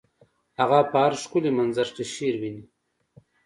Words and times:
هغه 0.59 0.79
په 0.91 0.97
هر 1.03 1.13
ښکلي 1.21 1.51
منظر 1.59 1.87
کې 1.95 2.03
شعر 2.13 2.35
ویني 2.41 2.63